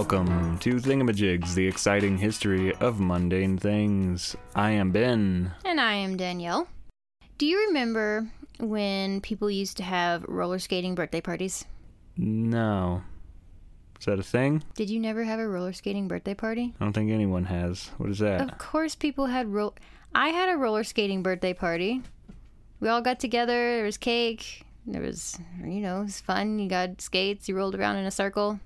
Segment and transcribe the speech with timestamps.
[0.00, 4.34] Welcome to Thingamajigs, the exciting history of mundane things.
[4.54, 5.52] I am Ben.
[5.62, 6.68] And I am Danielle.
[7.36, 8.26] Do you remember
[8.60, 11.66] when people used to have roller skating birthday parties?
[12.16, 13.02] No.
[13.98, 14.64] Is that a thing?
[14.74, 16.72] Did you never have a roller skating birthday party?
[16.80, 17.90] I don't think anyone has.
[17.98, 18.40] What is that?
[18.40, 19.74] Of course, people had roll.
[20.14, 22.00] I had a roller skating birthday party.
[22.80, 23.76] We all got together.
[23.76, 24.64] There was cake.
[24.86, 26.58] There was, you know, it was fun.
[26.58, 27.50] You got skates.
[27.50, 28.60] You rolled around in a circle.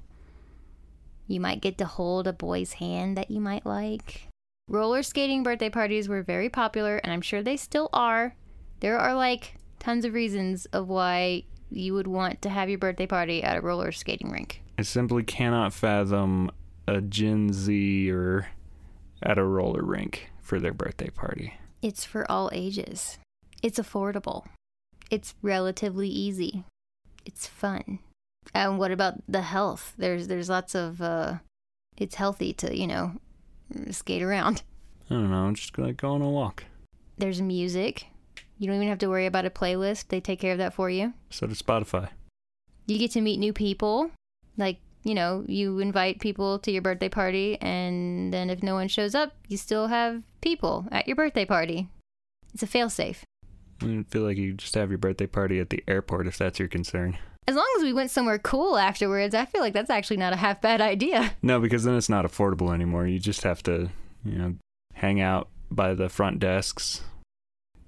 [1.27, 4.29] You might get to hold a boy's hand that you might like.
[4.69, 8.35] Roller skating birthday parties were very popular, and I'm sure they still are.
[8.81, 13.07] There are like tons of reasons of why you would want to have your birthday
[13.07, 14.63] party at a roller skating rink.
[14.79, 16.51] I simply cannot fathom
[16.87, 18.49] a Gen Z or
[19.23, 21.55] at a roller rink for their birthday party.
[21.83, 23.19] It's for all ages.
[23.63, 24.45] It's affordable.
[25.11, 26.65] It's relatively easy.
[27.25, 28.01] It's fun.
[28.53, 29.95] And what about the health?
[29.97, 31.39] There's there's lots of uh
[31.97, 33.13] it's healthy to, you know,
[33.91, 34.63] skate around.
[35.11, 36.65] I don't know, I'm just like go on a walk.
[37.19, 38.07] There's music.
[38.59, 40.09] You don't even have to worry about a playlist.
[40.09, 41.15] They take care of that for you.
[41.31, 42.11] So does Spotify.
[42.87, 44.11] You get to meet new people.
[44.57, 48.89] Like, you know, you invite people to your birthday party and then if no one
[48.89, 51.89] shows up, you still have people at your birthday party.
[52.53, 53.23] It's a failsafe.
[53.83, 56.69] I feel like you just have your birthday party at the airport if that's your
[56.69, 57.19] concern.
[57.47, 60.37] As long as we went somewhere cool afterwards, I feel like that's actually not a
[60.37, 61.33] half bad idea.
[61.43, 63.07] No, because then it's not affordable anymore.
[63.07, 63.91] You just have to,
[64.25, 64.55] you know,
[64.95, 67.03] hang out by the front desks,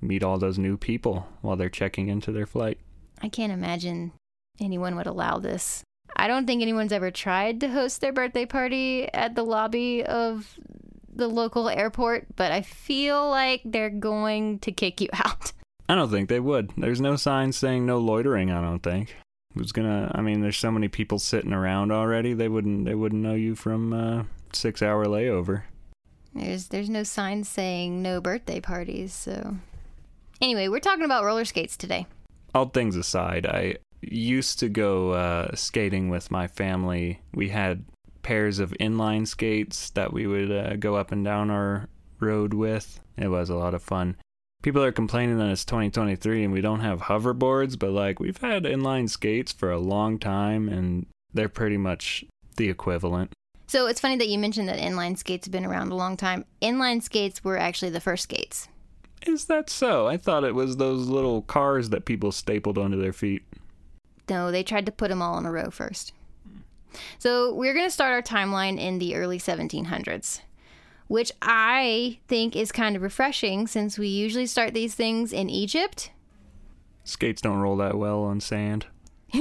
[0.01, 2.79] meet all those new people while they're checking into their flight.
[3.23, 4.13] I can't imagine
[4.61, 5.83] anyone would allow this.
[6.15, 10.59] I don't think anyone's ever tried to host their birthday party at the lobby of
[11.15, 15.53] the local airport, but I feel like they're going to kick you out.
[15.89, 16.73] I don't think they would.
[16.77, 19.17] There's no sign saying no loitering, I don't think.
[19.57, 23.23] Who's gonna I mean there's so many people sitting around already, they wouldn't they wouldn't
[23.23, 25.63] know you from uh six hour layover.
[26.35, 29.57] There's there's no sign saying no birthday parties, so
[30.41, 32.07] Anyway, we're talking about roller skates today.
[32.55, 37.21] All things aside, I used to go uh, skating with my family.
[37.35, 37.85] We had
[38.23, 41.89] pairs of inline skates that we would uh, go up and down our
[42.21, 43.01] road with.
[43.17, 44.17] It was a lot of fun.
[44.67, 48.65] People are complaining that it's 2023 and we don't have hoverboards, but like we've had
[48.65, 52.25] inline skates for a long time and they're pretty much
[52.57, 53.33] the equivalent.
[53.69, 56.45] So it's funny that you mentioned that inline skates have been around a long time.
[56.61, 58.67] Inline skates were actually the first skates.
[59.25, 60.09] Is that so?
[60.09, 63.45] I thought it was those little cars that people stapled onto their feet.
[64.29, 66.13] No, they tried to put them all in a row first.
[67.21, 70.41] So we're going to start our timeline in the early 1700s,
[71.09, 76.11] which I think is kind of refreshing since we usually start these things in Egypt.
[77.05, 78.87] Skates don't roll that well on sand.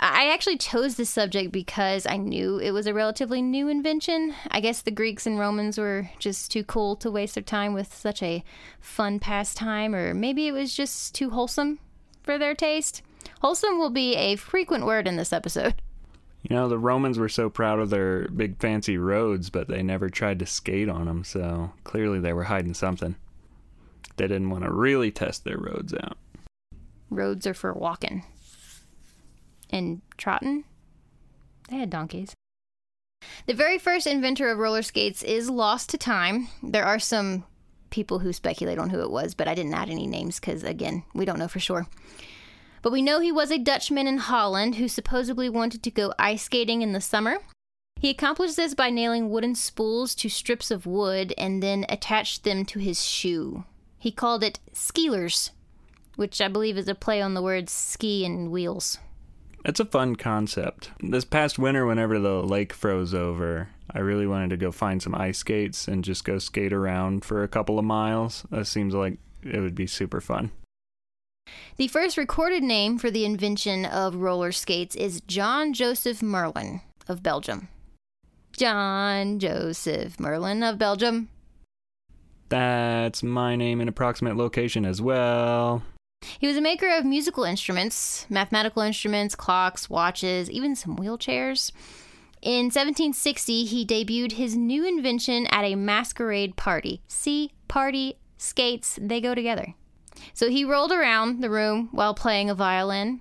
[0.00, 4.32] I actually chose this subject because I knew it was a relatively new invention.
[4.48, 7.92] I guess the Greeks and Romans were just too cool to waste their time with
[7.92, 8.44] such a
[8.80, 11.80] fun pastime, or maybe it was just too wholesome
[12.22, 13.02] for their taste.
[13.40, 15.82] Wholesome will be a frequent word in this episode.
[16.48, 20.08] You know, the Romans were so proud of their big fancy roads, but they never
[20.08, 23.16] tried to skate on them, so clearly they were hiding something.
[24.16, 26.16] They didn't want to really test their roads out.
[27.10, 28.24] Roads are for walking
[29.70, 30.64] and trotting.
[31.68, 32.34] They had donkeys.
[33.46, 36.48] The very first inventor of roller skates is lost to time.
[36.62, 37.44] There are some
[37.90, 41.02] people who speculate on who it was, but I didn't add any names because, again,
[41.14, 41.86] we don't know for sure.
[42.88, 46.44] But we know he was a Dutchman in Holland who supposedly wanted to go ice
[46.44, 47.40] skating in the summer.
[48.00, 52.64] He accomplished this by nailing wooden spools to strips of wood and then attached them
[52.64, 53.64] to his shoe.
[53.98, 55.50] He called it skeelers,
[56.16, 58.96] which I believe is a play on the words ski and wheels.
[59.66, 60.90] It's a fun concept.
[61.02, 65.14] This past winter, whenever the lake froze over, I really wanted to go find some
[65.14, 68.46] ice skates and just go skate around for a couple of miles.
[68.50, 70.52] That seems like it would be super fun.
[71.76, 77.22] The first recorded name for the invention of roller skates is John Joseph Merlin of
[77.22, 77.68] Belgium.
[78.52, 81.28] John Joseph Merlin of Belgium.
[82.48, 85.82] That's my name and approximate location as well.
[86.38, 91.70] He was a maker of musical instruments, mathematical instruments, clocks, watches, even some wheelchairs.
[92.42, 97.02] In 1760, he debuted his new invention at a masquerade party.
[97.08, 99.74] See, party, skates, they go together.
[100.34, 103.20] So he rolled around the room while playing a violin.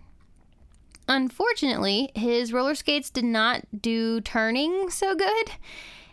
[1.08, 5.52] Unfortunately, his roller skates did not do turning so good,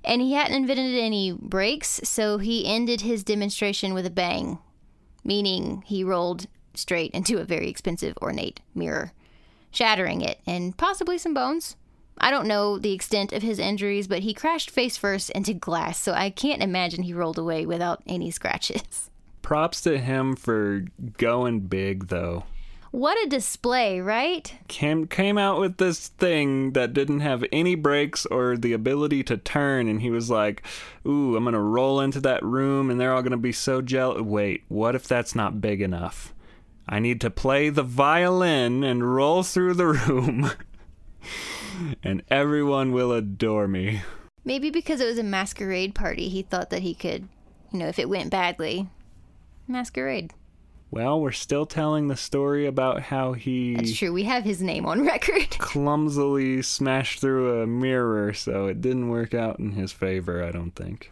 [0.04, 4.58] and he hadn't invented any brakes, so he ended his demonstration with a bang,
[5.25, 9.12] meaning he rolled straight into a very expensive ornate mirror,
[9.70, 11.76] shattering it and possibly some bones.
[12.19, 15.98] I don't know the extent of his injuries, but he crashed face first into glass,
[15.98, 19.10] so I can't imagine he rolled away without any scratches.
[19.44, 20.87] Props to him for
[21.19, 22.44] going big, though.
[22.93, 24.55] What a display, right?
[24.69, 29.37] Came came out with this thing that didn't have any brakes or the ability to
[29.37, 30.62] turn, and he was like,
[31.06, 34.62] "Ooh, I'm gonna roll into that room, and they're all gonna be so jealous." Wait,
[34.69, 36.32] what if that's not big enough?
[36.88, 40.52] I need to play the violin and roll through the room,
[42.02, 44.00] and everyone will adore me.
[44.43, 47.29] Maybe because it was a masquerade party, he thought that he could,
[47.73, 48.88] you know, if it went badly,
[49.66, 50.32] masquerade.
[50.90, 54.12] Well, we're still telling the story about how he That's true.
[54.12, 55.50] We have his name on record.
[55.58, 60.70] clumsily smashed through a mirror, so it didn't work out in his favor, I don't
[60.76, 61.11] think.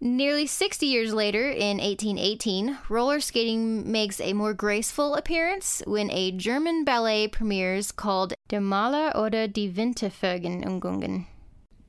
[0.00, 6.32] Nearly 60 years later, in 1818, roller skating makes a more graceful appearance when a
[6.32, 11.26] German ballet premieres called Der Maler oder die Wintervergnügungen.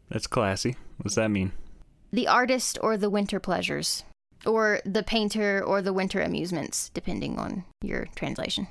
[0.10, 0.76] That's classy.
[0.98, 1.54] What's that mean?
[2.12, 4.04] The artist or the winter pleasures,
[4.46, 8.68] or the painter or the winter amusements, depending on your translation.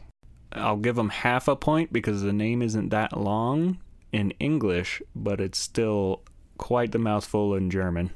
[0.52, 3.78] I'll give him half a point because the name isn't that long
[4.12, 6.22] in English, but it's still
[6.58, 8.10] quite the mouthful in German.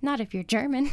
[0.00, 0.92] Not if you're German.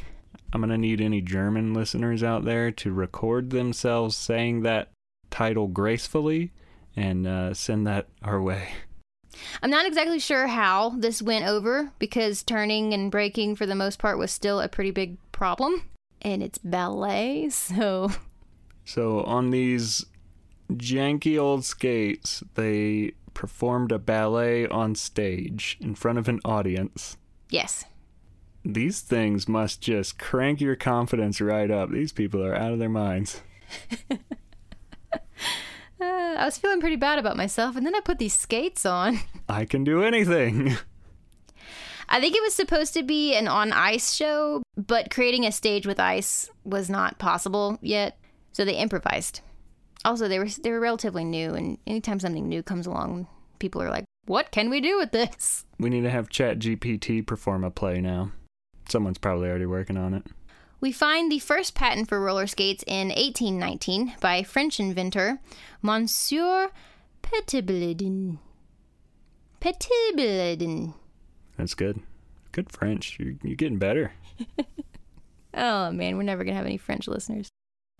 [0.51, 4.89] I'm going to need any German listeners out there to record themselves saying that
[5.29, 6.51] title gracefully
[6.95, 8.69] and uh, send that our way.
[9.61, 13.99] I'm not exactly sure how this went over because turning and braking for the most
[13.99, 15.89] part was still a pretty big problem.
[16.21, 18.09] And it's ballet, so.
[18.85, 20.05] So on these
[20.71, 27.17] janky old skates, they performed a ballet on stage in front of an audience.
[27.49, 27.85] Yes.
[28.63, 31.91] These things must just crank your confidence right up.
[31.91, 33.41] These people are out of their minds.
[35.97, 39.19] Uh, I was feeling pretty bad about myself, and then I put these skates on.
[39.47, 40.75] I can do anything.
[42.07, 45.87] I think it was supposed to be an on ice show, but creating a stage
[45.87, 48.17] with ice was not possible yet,
[48.51, 49.41] so they improvised.
[50.03, 53.27] Also, they were they were relatively new, and anytime something new comes along,
[53.59, 57.63] people are like, "What can we do with this?" We need to have ChatGPT perform
[57.63, 58.31] a play now.
[58.87, 60.27] Someone's probably already working on it.
[60.79, 65.39] We find the first patent for roller skates in 1819 by French inventor
[65.81, 66.69] Monsieur
[67.23, 68.37] Petitbledin.
[69.59, 70.93] Petitbledin.
[71.57, 71.99] That's good.
[72.51, 73.17] Good French.
[73.19, 74.13] You're, you're getting better.
[75.57, 77.47] Oh man, we're never gonna have any French listeners.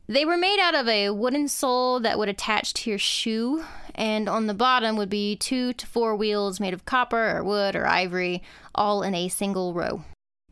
[0.08, 3.64] They were made out of a wooden sole that would attach to your shoe,
[3.96, 7.76] and on the bottom would be two to four wheels made of copper or wood
[7.76, 8.44] or ivory,
[8.76, 10.04] all in a single row.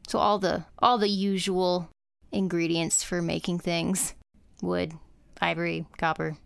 [0.07, 1.89] So all the all the usual
[2.31, 4.13] ingredients for making things:
[4.61, 4.93] wood,
[5.41, 6.37] ivory, copper.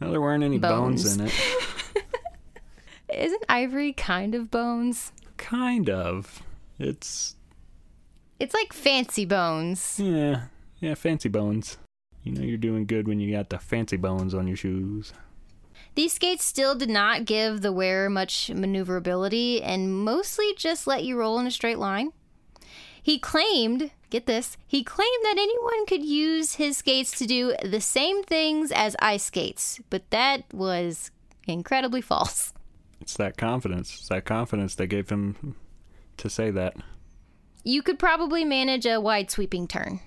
[0.00, 1.16] Well, there weren't any bones, Bones.
[1.16, 2.04] in it.
[3.22, 5.10] Isn't ivory kind of bones?
[5.36, 6.42] Kind of.
[6.78, 7.36] It's
[8.38, 9.98] It's like fancy bones.
[10.02, 10.46] yeah,
[10.80, 11.78] yeah, fancy bones.
[12.22, 15.12] You know you're doing good when you got the fancy bones on your shoes.
[15.94, 21.16] These skates still did not give the wearer much maneuverability and mostly just let you
[21.16, 22.12] roll in a straight line.
[23.02, 27.80] He claimed, get this, he claimed that anyone could use his skates to do the
[27.80, 31.10] same things as ice skates, but that was
[31.46, 32.52] incredibly false.
[33.06, 33.94] It's that confidence.
[33.94, 35.54] It's that confidence that gave him
[36.16, 36.74] to say that.
[37.62, 40.00] You could probably manage a wide sweeping turn.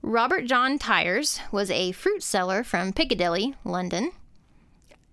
[0.00, 4.12] Robert John Tyers was a fruit seller from Piccadilly, London.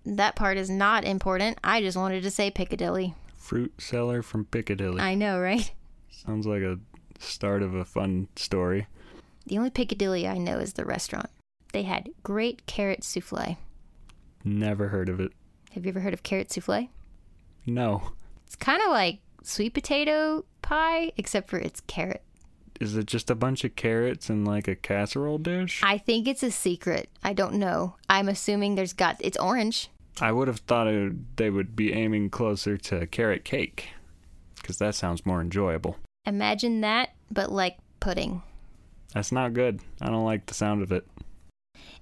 [0.06, 1.58] That part is not important.
[1.62, 3.14] I just wanted to say Piccadilly.
[3.36, 5.02] Fruit seller from Piccadilly.
[5.02, 5.70] I know, right?
[6.08, 6.78] Sounds like a
[7.18, 8.86] start of a fun story.
[9.44, 11.28] The only Piccadilly I know is the restaurant.
[11.74, 13.58] They had great carrot souffle.
[14.42, 15.32] Never heard of it.
[15.76, 16.88] Have you ever heard of carrot souffle?
[17.66, 18.12] No.
[18.46, 22.22] It's kind of like sweet potato pie, except for it's carrot.
[22.80, 25.82] Is it just a bunch of carrots in like a casserole dish?
[25.82, 27.10] I think it's a secret.
[27.22, 27.96] I don't know.
[28.08, 29.90] I'm assuming there's got it's orange.
[30.18, 33.90] I would have thought it they would be aiming closer to carrot cake
[34.54, 35.98] because that sounds more enjoyable.
[36.24, 38.42] Imagine that, but like pudding.
[39.12, 39.80] That's not good.
[40.00, 41.06] I don't like the sound of it.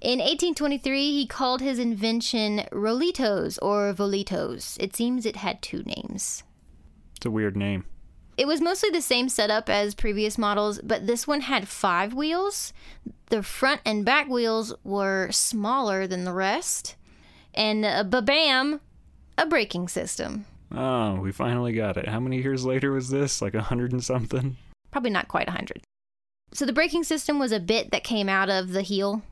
[0.01, 4.77] In 1823, he called his invention Rolitos or Volitos.
[4.79, 6.43] It seems it had two names.
[7.17, 7.85] It's a weird name.
[8.37, 12.73] It was mostly the same setup as previous models, but this one had five wheels.
[13.31, 16.97] The front and back wheels were smaller than the rest.
[17.55, 18.81] And uh, bam,
[19.39, 20.47] a braking system.
[20.73, 22.09] Oh, we finally got it.
[22.09, 23.41] How many years later was this?
[23.41, 24.57] Like a hundred and something?
[24.91, 25.83] Probably not quite a 100.
[26.53, 29.23] So the braking system was a bit that came out of the heel.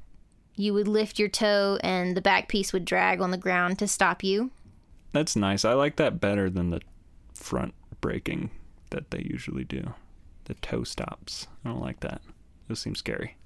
[0.55, 3.89] You would lift your toe, and the back piece would drag on the ground to
[3.89, 4.51] stop you.
[5.13, 5.65] That's nice.
[5.65, 6.81] I like that better than the
[7.35, 8.51] front braking
[8.91, 9.95] that they usually do.
[10.45, 11.47] The toe stops.
[11.65, 12.21] I don't like that.
[12.69, 13.37] Those seem scary.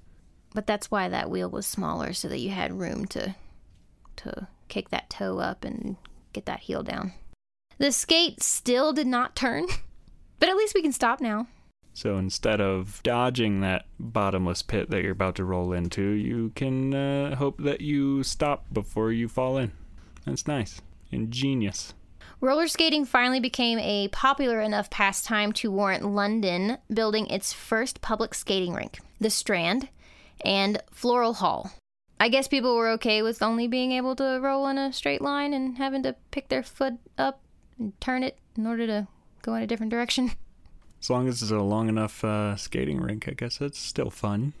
[0.53, 3.35] But that's why that wheel was smaller so that you had room to
[4.17, 5.95] to kick that toe up and
[6.33, 7.13] get that heel down.
[7.77, 9.67] The skate still did not turn,
[10.39, 11.47] but at least we can stop now.
[11.97, 16.93] So instead of dodging that bottomless pit that you're about to roll into, you can
[16.93, 19.71] uh, hope that you stop before you fall in.
[20.23, 20.79] That's nice.
[21.11, 21.95] Ingenious.
[22.39, 28.35] Roller skating finally became a popular enough pastime to warrant London building its first public
[28.35, 29.89] skating rink, the Strand,
[30.45, 31.71] and Floral Hall.
[32.19, 35.51] I guess people were okay with only being able to roll in a straight line
[35.51, 37.41] and having to pick their foot up
[37.79, 39.07] and turn it in order to
[39.41, 40.33] go in a different direction.
[41.01, 44.53] As long as it's a long enough uh, skating rink, I guess it's still fun.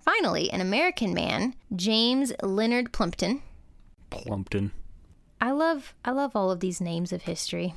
[0.00, 3.42] Finally, an American man, James Leonard Plimpton.
[4.10, 4.72] Plumpton.
[5.40, 7.74] I love I love all of these names of history.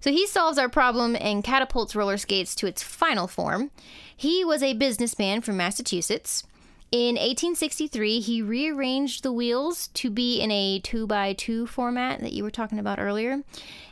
[0.00, 3.70] So he solves our problem and catapults roller skates to its final form.
[4.16, 6.44] He was a businessman from Massachusetts.
[6.92, 12.50] In 1863, he rearranged the wheels to be in a 2x2 format that you were
[12.50, 13.44] talking about earlier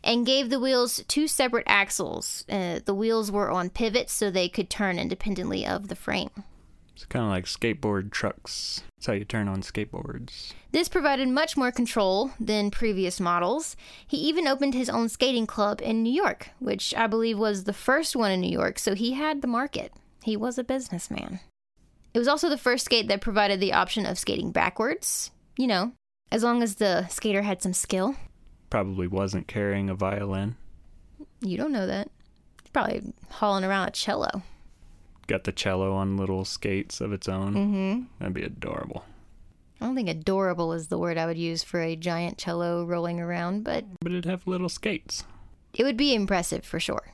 [0.02, 2.44] and gave the wheels two separate axles.
[2.48, 6.30] Uh, the wheels were on pivots so they could turn independently of the frame.
[6.92, 8.82] It's kind of like skateboard trucks.
[8.96, 10.52] That's how you turn on skateboards.
[10.72, 13.76] This provided much more control than previous models.
[14.04, 17.72] He even opened his own skating club in New York, which I believe was the
[17.72, 19.92] first one in New York, so he had the market.
[20.24, 21.38] He was a businessman.
[22.18, 25.92] It was also the first skate that provided the option of skating backwards, you know,
[26.32, 28.16] as long as the skater had some skill.
[28.70, 30.56] Probably wasn't carrying a violin.
[31.40, 32.10] You don't know that.
[32.72, 34.42] Probably hauling around a cello.
[35.28, 37.54] Got the cello on little skates of its own.
[37.54, 38.02] Mm-hmm.
[38.18, 39.04] That'd be adorable.
[39.80, 43.20] I don't think adorable is the word I would use for a giant cello rolling
[43.20, 45.22] around, but But it'd have little skates.
[45.72, 47.12] it would be impressive for sure.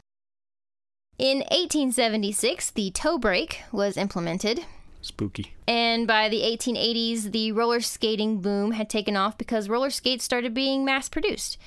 [1.19, 4.65] In 1876, the toe brake was implemented,
[5.05, 5.55] Spooky.
[5.69, 10.55] and by the 1880s, the roller skating boom had taken off because roller skates started
[10.55, 11.59] being mass produced,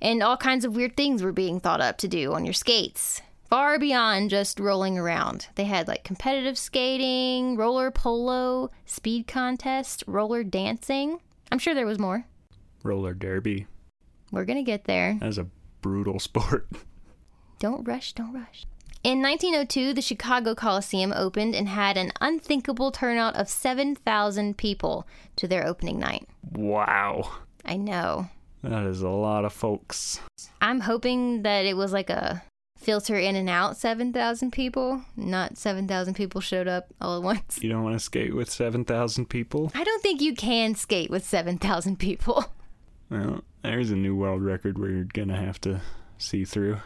[0.00, 3.22] and all kinds of weird things were being thought up to do on your skates.
[3.48, 5.46] Far beyond just rolling around.
[5.54, 11.18] They had like competitive skating, roller polo, speed contest, roller dancing.
[11.50, 12.26] I'm sure there was more.
[12.82, 13.66] Roller derby.
[14.30, 15.16] We're gonna get there.
[15.20, 15.46] That's a
[15.82, 16.66] brutal sport.
[17.58, 18.64] Don't rush, don't rush.
[19.04, 25.48] In 1902, the Chicago Coliseum opened and had an unthinkable turnout of 7,000 people to
[25.48, 26.28] their opening night.
[26.52, 27.32] Wow.
[27.64, 28.28] I know.
[28.62, 30.20] That is a lot of folks.
[30.60, 32.44] I'm hoping that it was like a
[32.78, 37.58] filter in and out 7,000 people, not 7,000 people showed up all at once.
[37.60, 39.72] You don't want to skate with 7,000 people?
[39.74, 42.44] I don't think you can skate with 7,000 people.
[43.10, 45.80] Well, there's a new world record where you're going to have to
[46.18, 46.78] see through.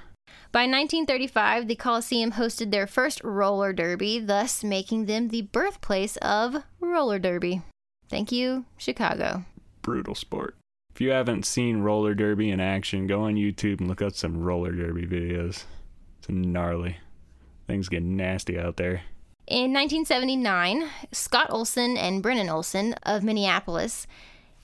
[0.56, 6.62] By 1935, the Coliseum hosted their first roller derby, thus making them the birthplace of
[6.80, 7.60] roller derby.
[8.08, 9.44] Thank you, Chicago.
[9.82, 10.56] Brutal sport.
[10.94, 14.42] If you haven't seen roller derby in action, go on YouTube and look up some
[14.42, 15.64] roller derby videos.
[16.20, 16.96] It's gnarly.
[17.66, 19.02] Things get nasty out there.
[19.46, 24.06] In 1979, Scott Olson and Brennan Olson of Minneapolis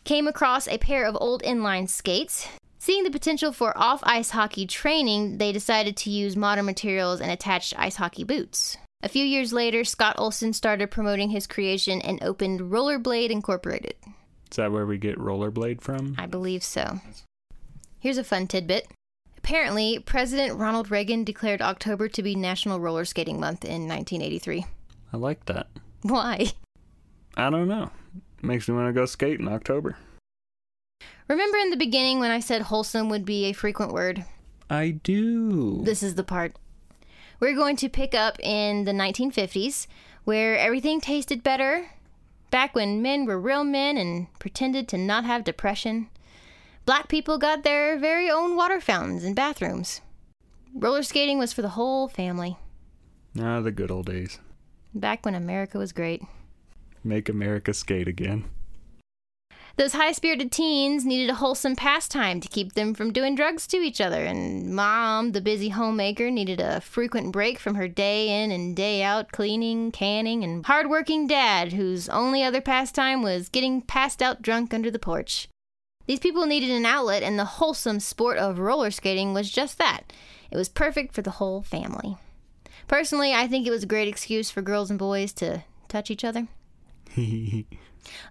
[0.04, 2.48] came across a pair of old inline skates.
[2.82, 7.30] Seeing the potential for off ice hockey training, they decided to use modern materials and
[7.30, 8.76] attached ice hockey boots.
[9.04, 13.94] A few years later, Scott Olson started promoting his creation and opened Rollerblade Incorporated.
[14.50, 16.16] Is that where we get rollerblade from?
[16.18, 16.98] I believe so.
[18.00, 18.88] Here's a fun tidbit.
[19.38, 24.66] Apparently, President Ronald Reagan declared October to be National Roller Skating Month in 1983.
[25.12, 25.68] I like that.
[26.02, 26.46] Why?
[27.36, 27.92] I don't know.
[28.42, 29.96] Makes me want to go skate in October.
[31.32, 34.26] Remember in the beginning when I said wholesome would be a frequent word?
[34.68, 35.80] I do.
[35.82, 36.56] This is the part.
[37.40, 39.86] We're going to pick up in the 1950s,
[40.24, 41.86] where everything tasted better.
[42.50, 46.10] Back when men were real men and pretended to not have depression.
[46.84, 50.02] Black people got their very own water fountains and bathrooms.
[50.74, 52.58] Roller skating was for the whole family.
[53.40, 54.38] Ah, the good old days.
[54.94, 56.20] Back when America was great.
[57.02, 58.44] Make America skate again.
[59.76, 63.78] Those high spirited teens needed a wholesome pastime to keep them from doing drugs to
[63.78, 68.50] each other, and mom, the busy homemaker, needed a frequent break from her day in
[68.50, 74.20] and day out cleaning, canning, and hard-working dad, whose only other pastime was getting passed
[74.20, 75.48] out drunk under the porch.
[76.06, 80.12] These people needed an outlet, and the wholesome sport of roller skating was just that.
[80.50, 82.18] It was perfect for the whole family.
[82.88, 86.24] Personally, I think it was a great excuse for girls and boys to touch each
[86.24, 86.48] other.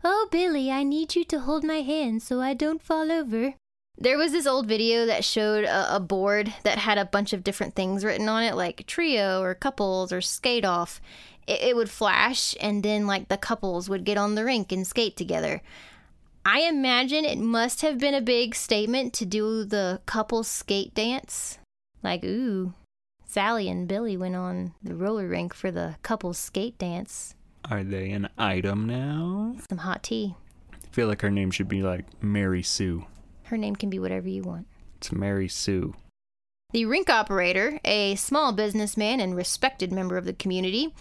[0.03, 3.53] Oh, Billy, I need you to hold my hand so I don't fall over.
[3.97, 7.43] There was this old video that showed a, a board that had a bunch of
[7.43, 10.99] different things written on it, like trio or couples or skate off.
[11.47, 14.85] It, it would flash, and then like the couples would get on the rink and
[14.85, 15.61] skate together.
[16.43, 21.59] I imagine it must have been a big statement to do the couple skate dance.
[22.01, 22.73] Like, ooh,
[23.23, 27.35] Sally and Billy went on the roller rink for the couple skate dance.
[27.69, 29.55] Are they an item now?
[29.69, 30.35] Some hot tea.
[30.73, 33.05] I feel like her name should be like Mary Sue.
[33.43, 34.67] Her name can be whatever you want.
[34.97, 35.95] It's Mary Sue.
[36.71, 40.93] The rink operator, a small businessman and respected member of the community,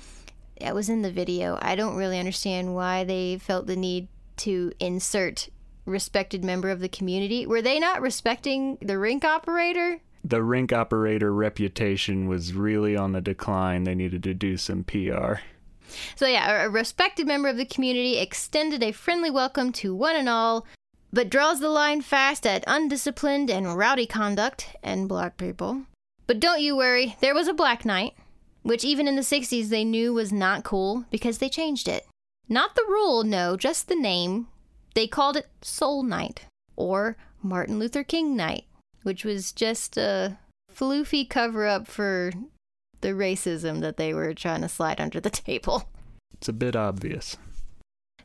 [0.61, 1.59] that was in the video.
[1.63, 5.49] I don't really understand why they felt the need to insert
[5.87, 7.47] respected member of the community.
[7.47, 10.01] Were they not respecting the rink operator?
[10.25, 13.85] The rink operator reputation was really on the decline.
[13.85, 15.37] They needed to do some PR.
[16.17, 20.29] So, yeah, a respected member of the community extended a friendly welcome to one and
[20.29, 20.67] all,
[21.13, 25.83] but draws the line fast at undisciplined and rowdy conduct and black people.
[26.27, 28.15] But don't you worry, there was a black night,
[28.63, 32.07] which even in the 60s they knew was not cool because they changed it.
[32.49, 34.49] Not the rule, no, just the name.
[34.95, 38.65] They called it Soul Night or Martin Luther King Night,
[39.03, 40.39] which was just a
[40.73, 42.33] floofy cover up for
[43.01, 45.89] the racism that they were trying to slide under the table.
[46.35, 47.37] It's a bit obvious.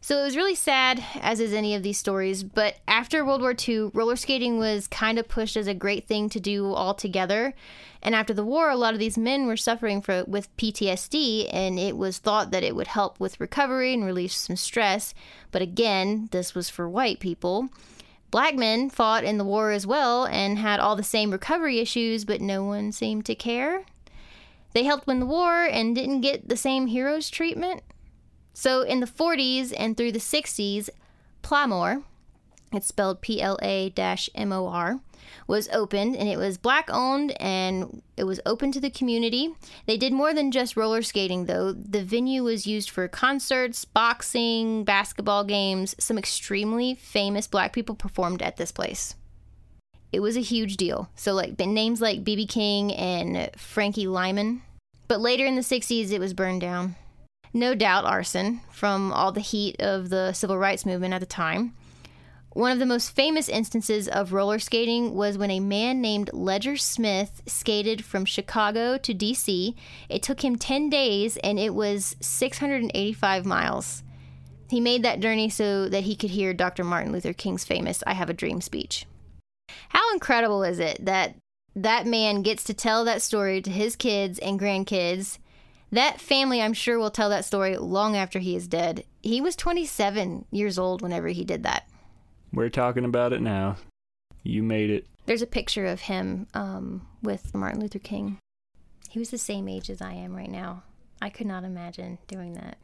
[0.06, 2.44] So it was really sad, as is any of these stories.
[2.44, 6.30] But after World War II, roller skating was kind of pushed as a great thing
[6.30, 7.56] to do all together.
[8.04, 11.80] And after the war, a lot of these men were suffering for, with PTSD, and
[11.80, 15.16] it was thought that it would help with recovery and relieve some stress.
[15.50, 17.70] But again, this was for white people.
[18.30, 22.26] Black men fought in the war as well and had all the same recovery issues,
[22.26, 23.86] but no one seemed to care.
[24.76, 27.82] They helped win the war and didn't get the same heroes treatment.
[28.54, 30.90] So in the 40s and through the 60s,
[31.42, 32.04] Plamor,
[32.74, 33.94] it's spelled P L A
[34.36, 35.00] M O R,
[35.48, 39.56] was opened and it was black owned and it was open to the community.
[39.86, 41.72] They did more than just roller skating though.
[41.72, 45.96] The venue was used for concerts, boxing, basketball games.
[46.00, 49.16] Some extremely famous black people performed at this place.
[50.12, 51.10] It was a huge deal.
[51.16, 54.62] So like names like BB King and Frankie Lymon.
[55.08, 56.96] But later in the 60s it was burned down
[57.56, 61.74] no doubt arson from all the heat of the civil rights movement at the time.
[62.50, 66.76] One of the most famous instances of roller skating was when a man named Ledger
[66.76, 69.74] Smith skated from Chicago to DC.
[70.10, 74.04] It took him 10 days and it was 685 miles.
[74.70, 76.84] He made that journey so that he could hear Dr.
[76.84, 79.06] Martin Luther King's famous I Have a Dream speech.
[79.90, 81.36] How incredible is it that
[81.76, 85.40] that man gets to tell that story to his kids and grandkids
[85.92, 89.06] that family, I'm sure, will tell that story long after he is dead.
[89.22, 91.88] He was 27 years old whenever he did that.
[92.52, 93.78] We're talking about it now.
[94.44, 95.06] You made it.
[95.26, 98.40] There's a picture of him um, with Martin Luther King.
[99.10, 100.84] He was the same age as I am right now.
[101.22, 102.78] I could not imagine doing that.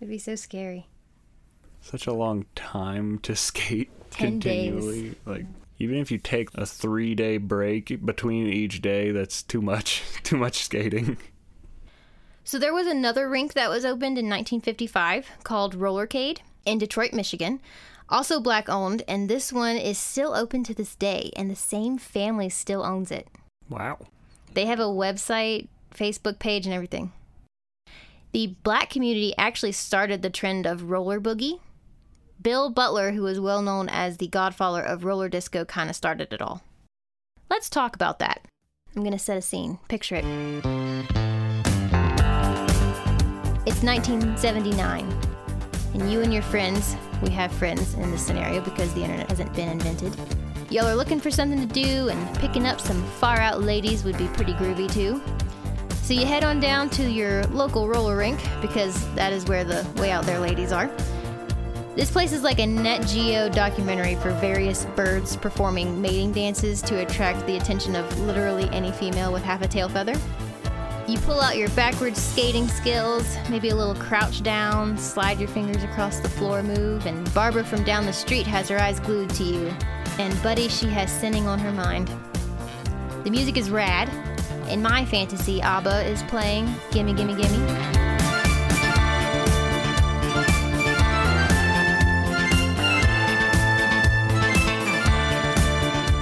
[0.00, 0.86] It would be so scary.
[1.80, 5.02] Such a long time to skate Ten continually.
[5.02, 5.16] days.
[5.26, 5.46] Like
[5.78, 10.02] even if you take a three day break between each day, that's too much.
[10.22, 11.16] too much skating.
[12.44, 17.60] So there was another rink that was opened in 1955 called Rollercade in Detroit, Michigan.
[18.08, 21.98] Also black owned, and this one is still open to this day, and the same
[21.98, 23.28] family still owns it.
[23.68, 23.98] Wow.
[24.54, 27.12] They have a website, Facebook page, and everything.
[28.32, 31.60] The black community actually started the trend of roller boogie.
[32.40, 36.32] Bill Butler, who is well known as the godfather of roller disco, kind of started
[36.32, 36.62] it all.
[37.50, 38.46] Let's talk about that.
[38.94, 39.80] I'm going to set a scene.
[39.88, 40.24] Picture it.
[43.66, 45.20] It's 1979,
[45.94, 49.52] and you and your friends, we have friends in this scenario because the internet hasn't
[49.54, 50.16] been invented.
[50.70, 54.16] Y'all are looking for something to do, and picking up some far out ladies would
[54.16, 55.20] be pretty groovy too.
[56.02, 59.84] So you head on down to your local roller rink because that is where the
[60.00, 60.88] way out there ladies are.
[61.98, 67.00] This place is like a Nat Geo documentary for various birds performing mating dances to
[67.00, 70.14] attract the attention of literally any female with half a tail feather.
[71.08, 75.82] You pull out your backwards skating skills, maybe a little crouch down, slide your fingers
[75.82, 79.42] across the floor move, and Barbara from down the street has her eyes glued to
[79.42, 79.66] you.
[80.20, 82.12] And Buddy, she has sinning on her mind.
[83.24, 84.08] The music is rad.
[84.68, 87.97] In my fantasy, ABBA is playing Gimme, Gimme, Gimme.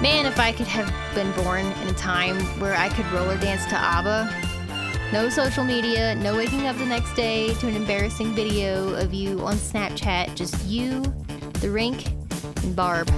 [0.07, 3.64] Man, if I could have been born in a time where I could roller dance
[3.64, 8.95] to ABBA, no social media, no waking up the next day to an embarrassing video
[8.95, 11.03] of you on Snapchat, just you,
[11.55, 12.07] the rink,
[12.62, 13.11] and Barb.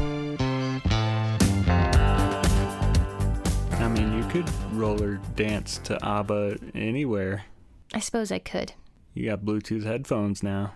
[3.72, 7.44] I mean, you could roller dance to ABBA anywhere.
[7.92, 8.72] I suppose I could.
[9.12, 10.72] You got Bluetooth headphones now.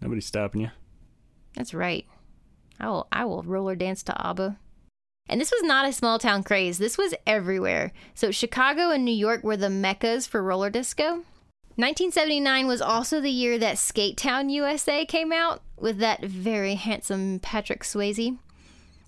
[0.00, 0.70] Nobody's stopping you.
[1.54, 2.04] That's right.
[2.80, 4.58] I will I will roller dance to ABBA.
[5.30, 6.78] And this was not a small town craze.
[6.78, 7.92] This was everywhere.
[8.14, 11.22] So Chicago and New York were the meccas for roller disco.
[11.76, 17.38] 1979 was also the year that Skate Town USA came out with that very handsome
[17.38, 18.36] Patrick Swayze.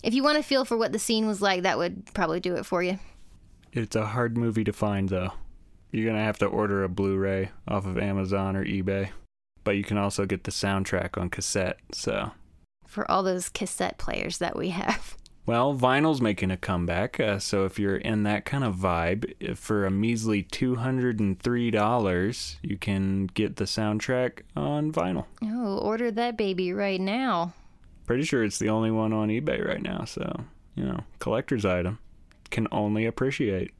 [0.01, 2.55] If you want to feel for what the scene was like, that would probably do
[2.55, 2.99] it for you.
[3.73, 5.33] It's a hard movie to find, though.
[5.91, 9.09] You're going to have to order a Blu ray off of Amazon or eBay.
[9.65, 12.31] But you can also get the soundtrack on cassette, so.
[12.87, 15.17] For all those cassette players that we have.
[15.45, 19.85] Well, vinyl's making a comeback, uh, so if you're in that kind of vibe, for
[19.85, 25.25] a measly $203, you can get the soundtrack on vinyl.
[25.43, 27.53] Oh, order that baby right now.
[28.05, 31.99] Pretty sure it's the only one on eBay right now, so, you know, collector's item.
[32.49, 33.73] Can only appreciate.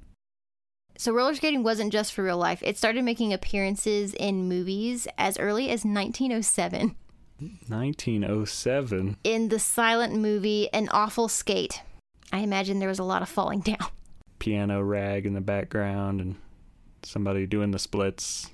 [0.97, 2.62] So, roller skating wasn't just for real life.
[2.62, 6.95] It started making appearances in movies as early as 1907.
[7.68, 9.18] 1907.
[9.24, 11.82] In the silent movie An Awful Skate.
[12.32, 13.88] I imagine there was a lot of falling down.
[14.40, 16.36] Piano rag in the background and
[17.04, 18.50] somebody doing the splits.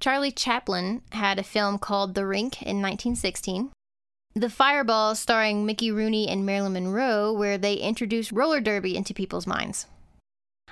[0.00, 3.70] Charlie Chaplin had a film called The Rink in 1916.
[4.34, 9.46] The Fireball, starring Mickey Rooney and Marilyn Monroe, where they introduced roller derby into people's
[9.46, 9.86] minds.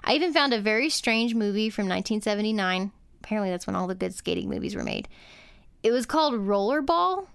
[0.02, 2.90] I even found a very strange movie from 1979.
[3.20, 5.08] Apparently, that's when all the good skating movies were made.
[5.82, 7.28] It was called Rollerball.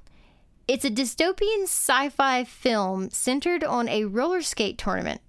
[0.67, 5.21] It's a dystopian sci fi film centered on a roller skate tournament.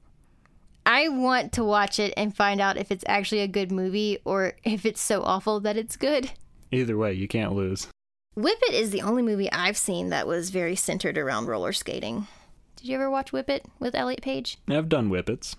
[0.85, 4.55] I want to watch it and find out if it's actually a good movie or
[4.64, 6.33] if it's so awful that it's good.
[6.72, 7.87] Either way, you can't lose.
[8.35, 12.27] Whip It is the only movie I've seen that was very centered around roller skating.
[12.74, 14.59] Did you ever watch Whip It with Elliot Page?
[14.68, 15.55] I've done whippets.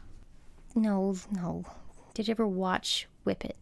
[0.75, 1.63] No, no.
[2.13, 3.55] Did you ever watch Whip It?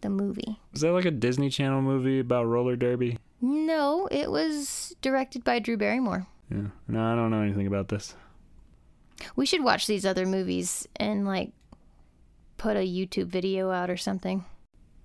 [0.00, 0.58] The movie.
[0.72, 3.18] Is that like a Disney Channel movie about roller derby?
[3.40, 6.26] No, it was directed by Drew Barrymore.
[6.50, 6.68] Yeah.
[6.88, 8.14] No, I don't know anything about this.
[9.36, 11.52] We should watch these other movies and like
[12.56, 14.44] put a YouTube video out or something.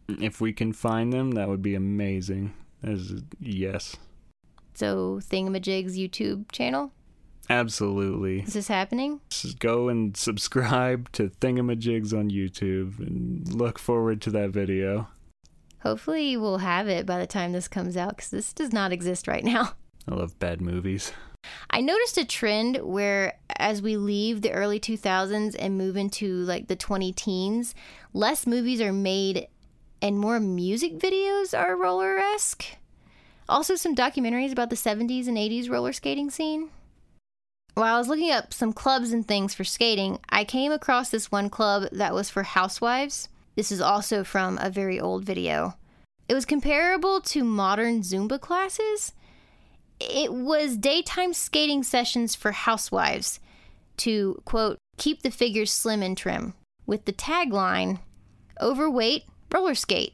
[0.07, 2.53] If we can find them, that would be amazing.
[2.83, 3.95] As yes.
[4.73, 6.91] So Thingamajig's YouTube channel?
[7.49, 8.41] Absolutely.
[8.41, 9.21] Is this happening?
[9.29, 15.07] Just go and subscribe to Thingamajigs on YouTube and look forward to that video.
[15.85, 19.27] Hopefully, we'll have it by the time this comes out because this does not exist
[19.27, 19.73] right now.
[20.07, 21.13] I love bad movies.
[21.69, 26.69] I noticed a trend where as we leave the early 2000s and move into like
[26.69, 27.75] the 20 teens,
[28.13, 29.47] less movies are made
[30.01, 32.65] and more music videos are roller esque.
[33.47, 36.69] Also, some documentaries about the 70s and 80s roller skating scene.
[37.75, 41.31] While I was looking up some clubs and things for skating, I came across this
[41.31, 43.29] one club that was for housewives.
[43.55, 45.75] This is also from a very old video.
[46.27, 49.13] It was comparable to modern Zumba classes.
[49.99, 53.39] It was daytime skating sessions for housewives
[53.97, 56.53] to, quote, keep the figures slim and trim,
[56.85, 57.99] with the tagline,
[58.59, 60.13] overweight, roller skate.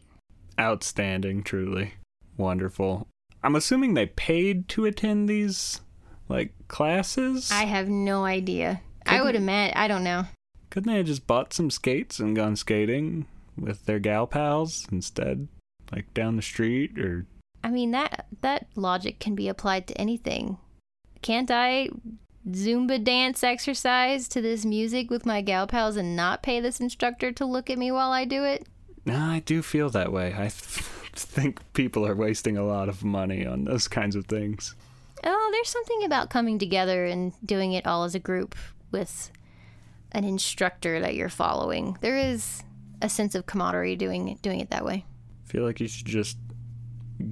[0.60, 1.96] Outstanding, truly.
[2.38, 3.08] Wonderful.
[3.44, 5.82] I'm assuming they paid to attend these,
[6.30, 7.52] like, classes?
[7.52, 8.82] I have no idea.
[9.08, 10.26] I would imagine, I don't know.
[10.70, 13.26] Couldn't they have just bought some skates and gone skating
[13.58, 15.48] with their gal pals instead?
[15.92, 17.26] Like down the street or
[17.64, 20.58] I mean that that logic can be applied to anything.
[21.22, 21.90] Can't I
[22.48, 27.32] Zumba dance exercise to this music with my gal pals and not pay this instructor
[27.34, 28.66] to look at me while I do it?
[29.06, 30.34] No, I do feel that way.
[30.36, 34.76] I th- think people are wasting a lot of money on those kinds of things.
[35.24, 38.56] Oh, there's something about coming together and doing it all as a group
[38.92, 39.32] with
[40.12, 41.98] an instructor that you're following.
[42.02, 42.64] There is
[43.02, 45.06] a sense of camaraderie doing doing it that way.
[45.46, 46.38] I feel like you should just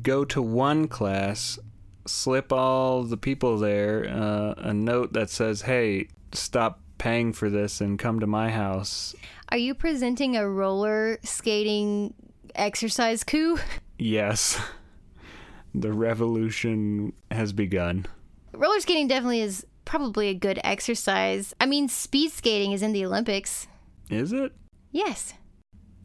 [0.01, 1.59] go to one class,
[2.05, 7.81] slip all the people there uh, a note that says, "Hey, stop paying for this
[7.81, 9.15] and come to my house."
[9.49, 12.13] Are you presenting a roller skating
[12.55, 13.57] exercise coup?
[13.97, 14.59] Yes.
[15.73, 18.05] The revolution has begun.
[18.53, 21.53] Roller skating definitely is probably a good exercise.
[21.59, 23.67] I mean, speed skating is in the Olympics.
[24.09, 24.51] Is it?
[24.91, 25.33] Yes.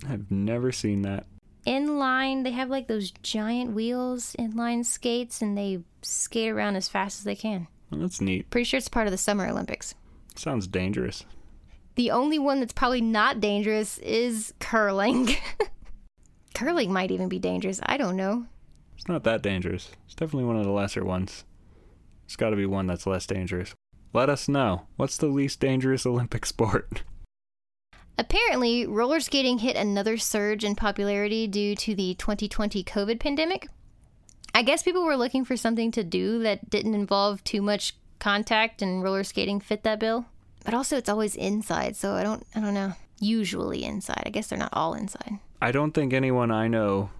[0.08, 1.26] I've never seen that.
[1.66, 7.20] Inline, they have like those giant wheels, inline skates, and they skate around as fast
[7.20, 7.68] as they can.
[7.90, 8.50] Well, that's neat.
[8.50, 9.94] Pretty sure it's part of the Summer Olympics.
[10.36, 11.24] Sounds dangerous.
[11.94, 15.30] The only one that's probably not dangerous is curling.
[16.54, 17.80] curling might even be dangerous.
[17.84, 18.46] I don't know.
[18.96, 19.90] It's not that dangerous.
[20.06, 21.44] It's definitely one of the lesser ones.
[22.24, 23.74] It's got to be one that's less dangerous.
[24.12, 24.86] Let us know.
[24.96, 27.02] What's the least dangerous Olympic sport?
[28.16, 33.68] Apparently, roller skating hit another surge in popularity due to the 2020 COVID pandemic.
[34.54, 38.82] I guess people were looking for something to do that didn't involve too much contact
[38.82, 40.26] and roller skating fit that bill.
[40.64, 42.92] But also it's always inside, so I don't I don't know.
[43.20, 44.22] Usually inside.
[44.26, 45.38] I guess they're not all inside.
[45.60, 47.10] I don't think anyone I know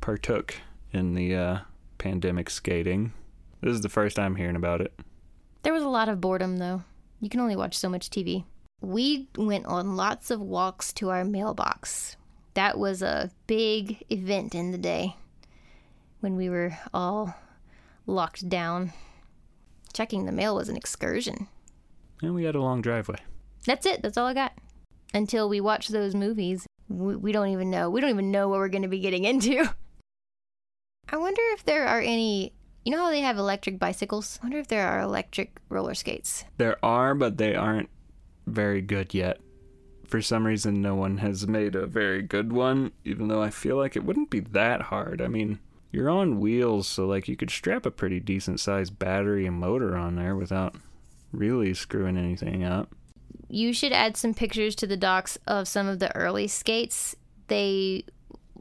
[0.00, 0.56] partook
[0.92, 1.58] in the uh,
[1.98, 3.12] pandemic skating.
[3.60, 4.92] This is the first time hearing about it.
[5.62, 6.82] There was a lot of boredom though.
[7.20, 8.44] You can only watch so much TV.
[8.80, 12.16] We went on lots of walks to our mailbox.
[12.54, 15.16] That was a big event in the day
[16.20, 17.34] when we were all
[18.06, 18.92] locked down.
[19.92, 21.48] Checking the mail was an excursion.
[22.22, 23.18] And we had a long driveway.
[23.66, 24.02] That's it.
[24.02, 24.52] That's all I got.
[25.12, 27.90] Until we watch those movies, we, we don't even know.
[27.90, 29.68] We don't even know what we're going to be getting into.
[31.08, 32.52] I wonder if there are any.
[32.84, 34.38] You know how they have electric bicycles?
[34.40, 36.44] I wonder if there are electric roller skates.
[36.56, 37.90] There are, but they aren't
[38.50, 39.40] very good yet.
[40.06, 43.76] For some reason, no one has made a very good one, even though I feel
[43.76, 45.22] like it wouldn't be that hard.
[45.22, 45.60] I mean,
[45.92, 49.96] you're on wheels, so like you could strap a pretty decent sized battery and motor
[49.96, 50.74] on there without
[51.32, 52.94] really screwing anything up.
[53.48, 57.16] You should add some pictures to the docs of some of the early skates.
[57.48, 58.04] They,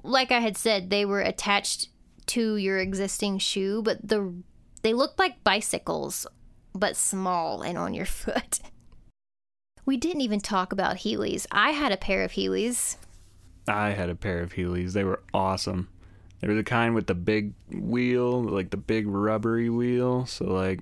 [0.03, 1.89] like I had said, they were attached
[2.27, 4.33] to your existing shoe, but the
[4.81, 6.25] they looked like bicycles,
[6.73, 8.59] but small and on your foot.
[9.89, 11.47] We didn't even talk about Heelys.
[11.51, 12.97] I had a pair of Heelys.
[13.67, 14.93] I had a pair of Heelys.
[14.93, 15.89] They were awesome.
[16.39, 20.27] They were the kind with the big wheel, like the big rubbery wheel.
[20.27, 20.81] So like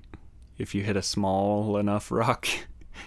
[0.58, 2.48] if you hit a small enough rock,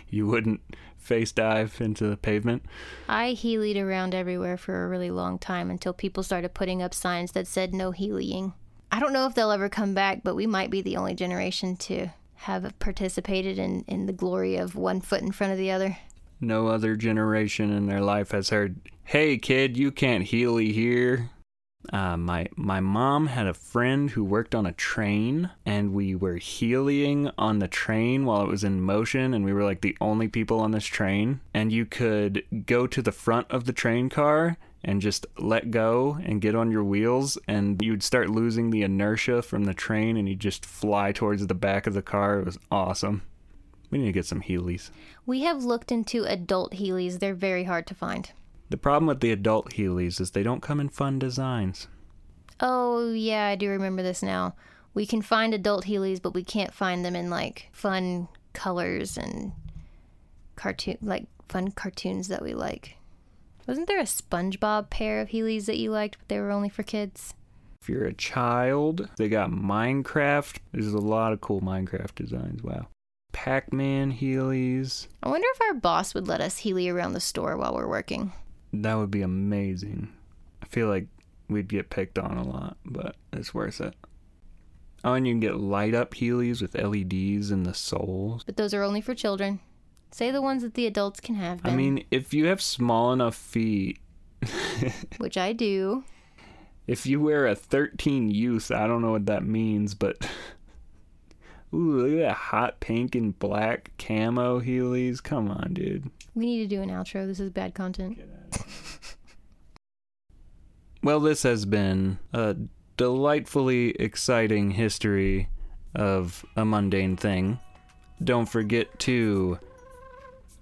[0.10, 0.62] you wouldn't
[0.98, 2.64] face dive into the pavement.
[3.08, 7.34] I heelied around everywhere for a really long time until people started putting up signs
[7.34, 8.54] that said no heelying.
[8.92, 11.76] I don't know if they'll ever come back, but we might be the only generation
[11.76, 12.10] to
[12.41, 15.97] have participated in, in the glory of one foot in front of the other.
[16.39, 21.30] No other generation in their life has heard, hey kid, you can't heely here.
[21.91, 26.38] Uh, my my mom had a friend who worked on a train, and we were
[26.38, 30.27] heelying on the train while it was in motion, and we were like the only
[30.27, 31.41] people on this train.
[31.54, 36.17] And you could go to the front of the train car and just let go
[36.24, 40.28] and get on your wheels, and you'd start losing the inertia from the train, and
[40.28, 42.39] you'd just fly towards the back of the car.
[42.39, 43.22] It was awesome.
[43.89, 44.89] We need to get some Heelys.
[45.26, 47.20] We have looked into adult Heelys.
[47.20, 48.32] They're very hard to find.
[48.70, 51.88] The problem with the adult Heelys is they don't come in fun designs.
[52.62, 54.56] Oh, yeah, I do remember this now.
[54.94, 59.52] We can find adult Heelys, but we can't find them in like fun colors and
[60.56, 62.98] cartoon like fun cartoons that we like.
[63.67, 66.84] Wasn't there a SpongeBob pair of Heelys that you liked, but they were only for
[66.84, 67.34] kids?
[67.82, 70.58] If you're a child, they got Minecraft.
[70.71, 72.63] There's a lot of cool Minecraft designs.
[72.63, 72.88] Wow.
[73.32, 75.08] Pac Man Heelys.
[75.24, 78.34] I wonder if our boss would let us Heely around the store while we're working.
[78.74, 80.12] That would be amazing.
[80.62, 81.08] I feel like
[81.50, 83.95] we'd get picked on a lot, but it's worth it.
[85.04, 88.43] Oh, and you can get light up Heelys with LEDs in the soles.
[88.43, 89.60] But those are only for children.
[90.12, 91.63] Say the ones that the adults can have.
[91.63, 94.00] Ben, I mean, if you have small enough feet,
[95.17, 96.04] which I do.
[96.88, 100.17] if you wear a 13 youth, I don't know what that means, but.
[101.74, 105.24] Ooh, look at that hot pink and black camo Heelys.
[105.24, 106.12] Come on, dude.
[106.36, 107.26] We need to do an outro.
[107.26, 108.19] This is bad content.
[111.04, 112.56] Well, this has been a
[112.95, 115.50] delightfully exciting history
[115.95, 117.60] of a mundane thing.
[118.24, 119.60] Don't forget to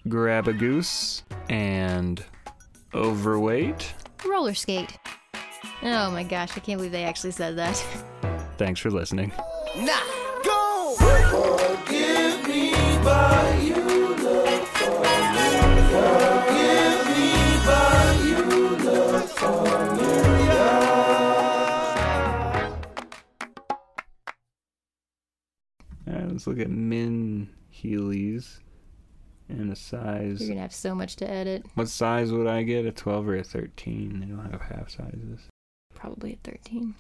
[0.10, 2.26] grab a goose and
[2.94, 3.94] overweight.
[4.26, 4.98] Roller skate.
[5.84, 7.78] Oh my gosh, I can't believe they actually said that.
[8.58, 9.32] Thanks for listening.
[9.78, 10.02] Now,
[10.44, 10.96] go!
[10.98, 12.72] Forgive me,
[13.04, 15.48] but you look for me.
[15.94, 17.34] Forgive me,
[17.66, 18.38] but you
[18.84, 19.62] look for
[19.96, 20.10] me.
[26.08, 28.60] All right, let's look at min Heelys
[29.50, 30.40] and a size.
[30.40, 31.66] You're gonna have so much to edit.
[31.76, 32.86] What size would I get?
[32.86, 34.20] A 12 or a 13?
[34.20, 35.48] They don't have half sizes.
[35.94, 36.96] Probably a 13.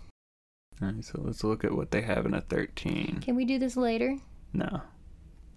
[0.81, 3.19] All right, so let's look at what they have in a 13.
[3.21, 4.17] Can we do this later?
[4.53, 4.81] No.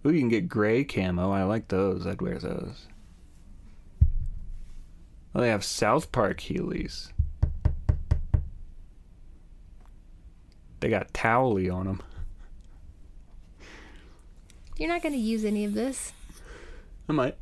[0.06, 1.30] Ooh, you can get gray camo.
[1.30, 2.06] I like those.
[2.06, 2.86] I'd wear those.
[5.34, 7.10] Oh, they have South Park Heelys.
[10.80, 12.02] They got Towelie on them.
[14.76, 16.12] You're not gonna use any of this.
[17.08, 17.41] I might.